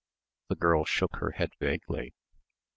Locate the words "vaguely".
1.59-2.15